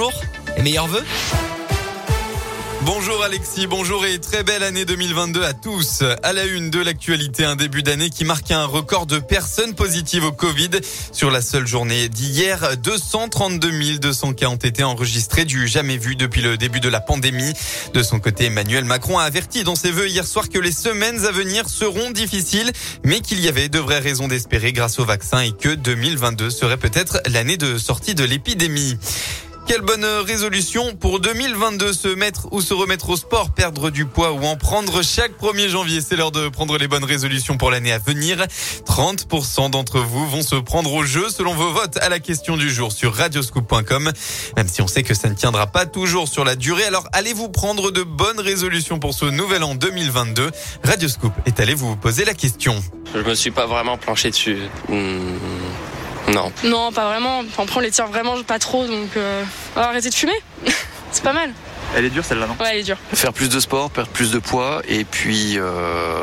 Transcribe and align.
bonjour 0.00 0.22
et 0.56 0.62
meilleurs 0.62 0.86
vœux. 0.86 1.04
Bonjour 2.82 3.22
Alexis, 3.22 3.66
bonjour 3.66 4.06
et 4.06 4.18
très 4.18 4.42
belle 4.42 4.62
année 4.62 4.86
2022 4.86 5.42
à 5.42 5.52
tous. 5.52 6.02
À 6.22 6.32
la 6.32 6.46
une 6.46 6.70
de 6.70 6.80
l'actualité, 6.80 7.44
un 7.44 7.54
début 7.54 7.82
d'année 7.82 8.08
qui 8.08 8.24
marque 8.24 8.50
un 8.50 8.64
record 8.64 9.04
de 9.04 9.18
personnes 9.18 9.74
positives 9.74 10.24
au 10.24 10.32
Covid. 10.32 10.70
Sur 11.12 11.30
la 11.30 11.42
seule 11.42 11.66
journée 11.66 12.08
d'hier, 12.08 12.78
232 12.78 13.98
200 13.98 14.32
cas 14.32 14.46
ont 14.46 14.56
été 14.56 14.82
enregistrés, 14.82 15.44
du 15.44 15.68
jamais 15.68 15.98
vu 15.98 16.16
depuis 16.16 16.40
le 16.40 16.56
début 16.56 16.80
de 16.80 16.88
la 16.88 17.00
pandémie. 17.00 17.52
De 17.92 18.02
son 18.02 18.20
côté, 18.20 18.46
Emmanuel 18.46 18.86
Macron 18.86 19.18
a 19.18 19.24
averti 19.24 19.64
dans 19.64 19.76
ses 19.76 19.90
vœux 19.90 20.08
hier 20.08 20.26
soir 20.26 20.48
que 20.48 20.58
les 20.58 20.72
semaines 20.72 21.26
à 21.26 21.30
venir 21.30 21.68
seront 21.68 22.10
difficiles, 22.10 22.72
mais 23.04 23.20
qu'il 23.20 23.40
y 23.40 23.48
avait 23.48 23.68
de 23.68 23.78
vraies 23.78 23.98
raisons 23.98 24.28
d'espérer 24.28 24.72
grâce 24.72 24.98
au 24.98 25.04
vaccin 25.04 25.40
et 25.40 25.52
que 25.52 25.74
2022 25.74 26.48
serait 26.48 26.78
peut-être 26.78 27.20
l'année 27.28 27.58
de 27.58 27.76
sortie 27.76 28.14
de 28.14 28.24
l'épidémie. 28.24 28.96
Quelle 29.70 29.82
bonne 29.82 30.04
résolution 30.04 30.96
pour 30.96 31.20
2022, 31.20 31.92
se 31.92 32.08
mettre 32.08 32.48
ou 32.50 32.60
se 32.60 32.74
remettre 32.74 33.10
au 33.10 33.16
sport, 33.16 33.52
perdre 33.52 33.90
du 33.90 34.04
poids 34.04 34.32
ou 34.32 34.42
en 34.44 34.56
prendre 34.56 35.00
chaque 35.04 35.40
1er 35.40 35.68
janvier. 35.68 36.00
C'est 36.00 36.16
l'heure 36.16 36.32
de 36.32 36.48
prendre 36.48 36.76
les 36.76 36.88
bonnes 36.88 37.04
résolutions 37.04 37.56
pour 37.56 37.70
l'année 37.70 37.92
à 37.92 38.00
venir. 38.00 38.44
30% 38.84 39.70
d'entre 39.70 40.00
vous 40.00 40.28
vont 40.28 40.42
se 40.42 40.56
prendre 40.56 40.92
au 40.92 41.04
jeu 41.04 41.28
selon 41.28 41.54
vos 41.54 41.70
votes 41.70 41.98
à 41.98 42.08
la 42.08 42.18
question 42.18 42.56
du 42.56 42.68
jour 42.68 42.90
sur 42.90 43.14
radioscoop.com. 43.14 44.10
Même 44.56 44.68
si 44.68 44.82
on 44.82 44.88
sait 44.88 45.04
que 45.04 45.14
ça 45.14 45.28
ne 45.28 45.34
tiendra 45.34 45.68
pas 45.68 45.86
toujours 45.86 46.26
sur 46.26 46.44
la 46.44 46.56
durée, 46.56 46.86
alors 46.86 47.06
allez-vous 47.12 47.48
prendre 47.48 47.92
de 47.92 48.02
bonnes 48.02 48.40
résolutions 48.40 48.98
pour 48.98 49.14
ce 49.14 49.26
nouvel 49.26 49.62
an 49.62 49.76
2022. 49.76 50.50
Radioscoop 50.82 51.32
est 51.46 51.60
allé 51.60 51.74
vous 51.74 51.94
poser 51.94 52.24
la 52.24 52.34
question. 52.34 52.74
Je 53.14 53.20
me 53.20 53.34
suis 53.36 53.52
pas 53.52 53.66
vraiment 53.66 53.96
planché 53.96 54.30
dessus. 54.30 54.58
Hmm. 54.88 55.36
Non. 56.32 56.52
Non, 56.64 56.92
pas 56.92 57.06
vraiment. 57.06 57.40
Enfin, 57.40 57.64
on 57.74 57.80
les 57.80 57.90
tire 57.90 58.06
vraiment 58.06 58.40
pas 58.42 58.58
trop, 58.58 58.86
donc 58.86 59.16
euh, 59.16 59.44
arrêter 59.76 60.10
de 60.10 60.14
fumer. 60.14 60.40
C'est 61.12 61.24
pas 61.24 61.32
mal. 61.32 61.52
Elle 61.96 62.04
est 62.04 62.10
dure 62.10 62.24
celle-là, 62.24 62.46
non? 62.46 62.56
Ouais, 62.60 62.70
elle 62.72 62.78
est 62.78 62.82
dure. 62.84 62.98
Faire 63.12 63.32
plus 63.32 63.48
de 63.48 63.58
sport, 63.58 63.90
perdre 63.90 64.10
plus 64.10 64.30
de 64.30 64.38
poids 64.38 64.80
et 64.88 65.04
puis 65.04 65.58
euh, 65.58 66.22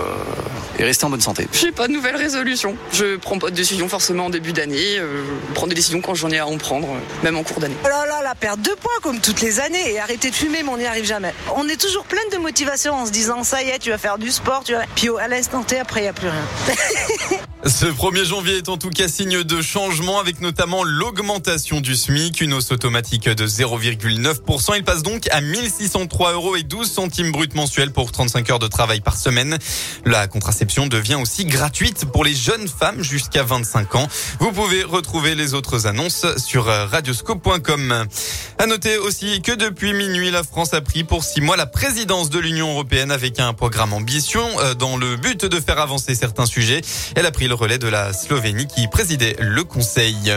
et 0.80 0.84
rester 0.84 1.06
en 1.06 1.10
bonne 1.10 1.22
santé. 1.22 1.48
J'ai 1.52 1.72
pas 1.72 1.88
de 1.88 1.94
nouvelles 1.94 2.16
résolutions. 2.16 2.76
Je 2.94 3.18
prends 3.18 3.38
pas 3.38 3.50
de 3.50 3.56
décision 3.56 3.90
forcément 3.90 4.28
en 4.28 4.30
début 4.30 4.54
d'année. 4.54 4.98
Euh, 4.98 5.24
je 5.50 5.54
prends 5.54 5.68
des 5.68 5.76
décisions 5.76 6.02
quand 6.02 6.16
j'en 6.16 6.30
ai 6.30 6.40
à 6.40 6.48
en 6.48 6.58
prendre, 6.58 6.88
euh, 6.88 7.24
même 7.24 7.36
en 7.36 7.44
cours 7.44 7.60
d'année. 7.60 7.76
Oh 7.84 7.88
là 7.88 8.06
là, 8.06 8.22
la 8.24 8.36
perte 8.36 8.62
de 8.62 8.72
poids 8.72 8.94
comme 9.02 9.20
toutes 9.20 9.42
les 9.42 9.60
années 9.60 9.92
et 9.92 10.00
arrêter 10.00 10.30
de 10.30 10.36
fumer, 10.36 10.64
mais 10.64 10.70
on 10.70 10.78
n'y 10.78 10.86
arrive 10.86 11.06
jamais. 11.06 11.34
On 11.56 11.68
est 11.68 11.80
toujours 11.80 12.04
pleine 12.04 12.30
de 12.32 12.38
motivation 12.38 12.94
en 12.94 13.06
se 13.06 13.12
disant 13.12 13.44
ça 13.44 13.62
y 13.62 13.70
est, 13.70 13.80
tu 13.80 13.90
vas 13.90 13.98
faire 13.98 14.18
du 14.18 14.32
sport, 14.32 14.64
tu 14.64 14.74
vas... 14.74 14.84
puis 14.96 15.10
à 15.20 15.28
l'instant 15.28 15.64
T, 15.64 15.80
après 15.80 16.02
il 16.02 16.04
n'y 16.04 16.10
a 16.10 16.14
plus 16.14 16.30
rien. 16.30 17.38
Ce 17.66 17.86
1er 17.86 18.24
janvier 18.24 18.58
est 18.58 18.70
en 18.70 18.78
tout 18.78 18.92
cas 18.92 19.08
signe 19.08 19.44
de 19.44 19.62
changement 19.64 20.20
avec 20.20 20.42
notamment 20.42 20.84
l'augmentation 20.84 21.82
du 21.82 21.96
SMIC, 21.96 22.40
une 22.42 22.54
hausse 22.54 22.72
automatique 22.72 23.28
de 23.28 23.48
0,9%. 23.48 24.78
Il 24.78 24.84
passe 24.84 25.02
donc 25.02 25.28
à 25.32 25.42
1603 25.42 26.34
euros 26.34 26.56
et 26.56 26.62
12 26.62 26.90
centimes 26.90 27.32
brut 27.32 27.56
mensuels 27.56 27.92
pour 27.92 28.12
35 28.12 28.52
heures 28.52 28.60
de 28.60 28.68
travail 28.68 29.02
par 29.02 29.18
semaine. 29.18 29.58
La 30.06 30.28
contraception 30.28 30.86
devient 30.86 31.16
aussi 31.16 31.46
gratuite 31.46 32.06
pour 32.06 32.24
les 32.24 32.36
jeunes 32.36 32.68
femmes 32.68 33.02
jusqu'à 33.02 33.42
25 33.42 33.96
ans. 33.96 34.08
Vous 34.40 34.52
pouvez 34.52 34.84
retrouver 34.84 35.34
les 35.34 35.56
autres 35.56 35.88
annonces 35.88 36.28
sur 36.38 36.66
radioscope.com. 36.66 38.06
À 38.60 38.66
noter 38.68 38.98
aussi 38.98 39.42
que 39.42 39.52
depuis 39.52 39.94
minuit, 39.94 40.30
la 40.30 40.44
France 40.44 40.74
a 40.76 40.82
pris 40.82 41.04
pour 41.04 41.24
six 41.24 41.42
mois 41.42 41.58
la 41.58 41.66
présidence 41.66 42.30
de 42.30 42.38
l'Union 42.38 42.72
européenne 42.72 43.12
avec 43.12 43.40
un 43.40 43.54
programme 43.54 43.94
ambition 43.94 44.42
euh, 44.60 44.76
dans 44.76 44.96
le 44.96 45.16
but 45.16 45.44
de 45.44 45.60
faire 45.60 45.80
avancer 45.80 46.14
certains 46.14 46.46
sujets. 46.46 46.82
Elle 47.16 47.26
a 47.26 47.32
pris 47.32 47.47
le 47.48 47.54
relais 47.54 47.78
de 47.78 47.88
la 47.88 48.14
Slovénie 48.14 48.68
qui 48.68 48.88
présidait 48.88 49.36
le 49.40 49.64
Conseil. 49.64 50.34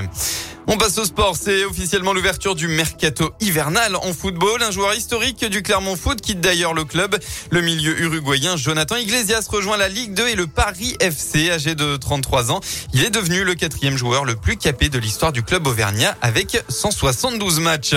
On 0.67 0.77
passe 0.77 0.99
au 0.99 1.05
sport. 1.05 1.37
C'est 1.37 1.65
officiellement 1.65 2.13
l'ouverture 2.13 2.55
du 2.55 2.69
mercato 2.69 3.33
hivernal 3.41 3.97
en 3.97 4.13
football. 4.13 4.63
Un 4.63 4.71
joueur 4.71 4.95
historique 4.95 5.45
du 5.45 5.63
Clermont 5.63 5.97
Foot 5.97 6.21
quitte 6.21 6.41
d'ailleurs 6.41 6.75
le 6.75 6.85
club. 6.85 7.19
Le 7.51 7.61
milieu 7.61 7.99
uruguayen 8.01 8.57
Jonathan 8.57 8.97
Iglesias 8.97 9.47
rejoint 9.51 9.77
la 9.77 9.89
Ligue 9.89 10.15
2 10.15 10.29
et 10.29 10.35
le 10.37 10.47
Paris 10.47 10.97
FC, 11.01 11.51
âgé 11.51 11.75
de 11.75 11.97
33 11.97 12.53
ans. 12.53 12.61
Il 12.93 13.05
est 13.05 13.11
devenu 13.11 13.43
le 13.43 13.55
quatrième 13.55 13.97
joueur 13.97 14.25
le 14.25 14.37
plus 14.37 14.57
capé 14.57 14.89
de 14.89 14.99
l'histoire 14.99 15.33
du 15.33 15.43
club 15.43 15.67
auvergnat 15.67 16.17
avec 16.23 16.63
172 16.69 17.59
matchs. 17.59 17.95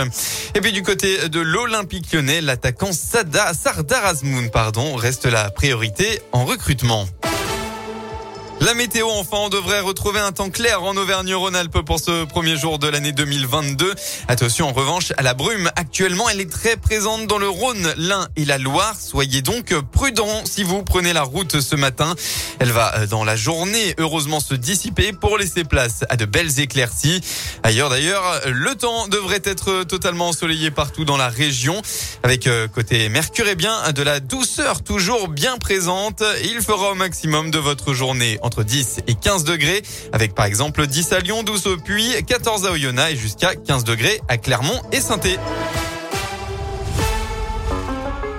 Et 0.55 0.61
puis 0.61 0.71
du 0.71 0.81
côté 0.81 1.29
de 1.29 1.39
l'Olympique 1.39 2.11
lyonnais, 2.11 2.41
l'attaquant 2.41 2.91
Sada, 2.91 3.53
Sardar 3.53 4.05
Azmoun, 4.05 4.49
pardon, 4.49 4.95
reste 4.95 5.25
la 5.25 5.51
priorité 5.51 6.21
en 6.31 6.45
recrutement. 6.45 7.07
La 8.65 8.75
météo, 8.75 9.09
enfin, 9.09 9.39
on 9.41 9.49
devrait 9.49 9.81
retrouver 9.81 10.21
un 10.21 10.31
temps 10.31 10.49
clair 10.49 10.83
en 10.83 10.95
Auvergne-Rhône-Alpes 10.95 11.81
pour 11.81 11.99
ce 11.99 12.23
premier 12.23 12.55
jour 12.55 12.79
de 12.79 12.87
l'année 12.87 13.11
2022. 13.11 13.93
Attention, 14.29 14.69
en 14.69 14.71
revanche, 14.71 15.11
à 15.17 15.21
la 15.21 15.33
brume. 15.33 15.69
Actuellement, 15.75 16.29
elle 16.29 16.39
est 16.39 16.49
très 16.49 16.77
présente 16.77 17.27
dans 17.27 17.39
le 17.39 17.49
Rhône, 17.49 17.93
l'Ain 17.97 18.29
et 18.37 18.45
la 18.45 18.57
Loire. 18.57 18.95
Soyez 18.97 19.41
donc 19.41 19.73
prudents 19.91 20.45
si 20.45 20.63
vous 20.63 20.81
prenez 20.81 21.11
la 21.11 21.23
route 21.23 21.59
ce 21.59 21.75
matin. 21.75 22.15
Elle 22.59 22.71
va, 22.71 22.99
euh, 22.99 23.05
dans 23.05 23.25
la 23.25 23.35
journée, 23.35 23.95
heureusement 23.97 24.39
se 24.39 24.53
dissiper 24.53 25.11
pour 25.11 25.37
laisser 25.37 25.65
place 25.65 26.05
à 26.07 26.15
de 26.15 26.23
belles 26.23 26.61
éclaircies. 26.61 27.19
Ailleurs, 27.63 27.89
d'ailleurs, 27.89 28.43
le 28.45 28.75
temps 28.75 29.09
devrait 29.09 29.41
être 29.43 29.83
totalement 29.83 30.29
ensoleillé 30.29 30.71
partout 30.71 31.03
dans 31.03 31.17
la 31.17 31.27
région. 31.27 31.81
Avec 32.23 32.47
euh, 32.47 32.69
côté 32.69 33.09
Mercure, 33.09 33.49
et 33.49 33.55
bien, 33.55 33.91
de 33.91 34.03
la 34.03 34.21
douceur 34.21 34.83
toujours 34.83 35.27
bien 35.27 35.57
présente. 35.57 36.23
Il 36.45 36.61
fera 36.61 36.91
au 36.91 36.95
maximum 36.95 37.51
de 37.51 37.59
votre 37.59 37.93
journée 37.93 38.39
10 38.61 38.99
et 39.07 39.15
15 39.15 39.45
degrés, 39.45 39.81
avec 40.11 40.35
par 40.35 40.45
exemple 40.45 40.85
10 40.85 41.13
à 41.13 41.19
Lyon, 41.19 41.43
12 41.43 41.67
au 41.67 41.77
Puy, 41.77 42.13
14 42.27 42.65
à 42.65 42.71
Oyonnax 42.71 43.13
et 43.13 43.15
jusqu'à 43.15 43.55
15 43.55 43.83
degrés 43.83 44.21
à 44.27 44.37
Clermont 44.37 44.81
et 44.91 45.01
saint 45.01 45.17